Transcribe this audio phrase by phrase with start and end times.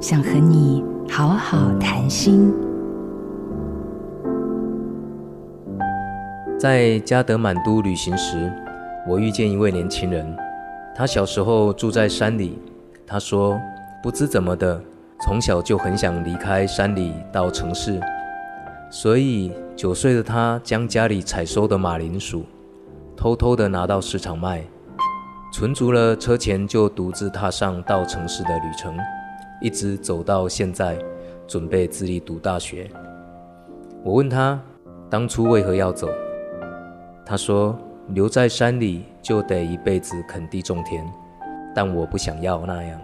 [0.00, 2.50] 想和你好好谈心。
[6.58, 8.50] 在加德满都旅行时，
[9.06, 10.34] 我遇见一位年轻人。
[10.94, 12.58] 他小时候住在山里，
[13.06, 13.60] 他说
[14.02, 14.82] 不知怎么的，
[15.20, 18.00] 从小就很想离开山里到城市，
[18.88, 22.46] 所以九岁的他将家里采收的马铃薯
[23.14, 24.64] 偷偷的拿到市场卖，
[25.52, 28.96] 存足了车钱，就独自踏上到城市的旅程，
[29.60, 30.98] 一直走到现在，
[31.46, 32.90] 准备自立读大学。
[34.02, 34.60] 我问他
[35.08, 36.08] 当初为何要走，
[37.24, 37.78] 他说。
[38.12, 41.06] 留在山里就得一辈子垦地种田，
[41.72, 43.00] 但我不想要那样。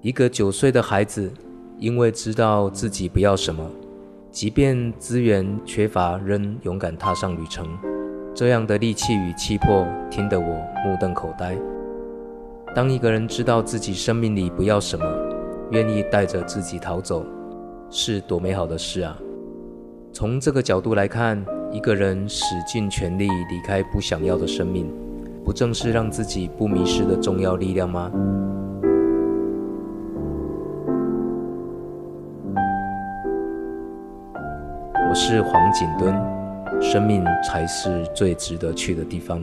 [0.00, 1.28] 一个九岁的孩子，
[1.80, 3.68] 因为知道自己不要什么，
[4.30, 7.66] 即便资源缺乏，仍勇敢踏上旅程。
[8.32, 10.46] 这样的力气与气魄，听得我
[10.84, 11.56] 目瞪口呆。
[12.74, 15.06] 当一个人知道自己生命里不要什么，
[15.70, 17.24] 愿意带着自己逃走，
[17.88, 19.16] 是多美好的事啊！
[20.12, 21.44] 从这个角度来看。
[21.72, 24.88] 一个人使尽全力离开不想要的生命，
[25.44, 28.12] 不正是让自己不迷失的重要力量吗？
[35.10, 36.14] 我是黄景敦，
[36.80, 39.42] 生命才是最值得去的地方。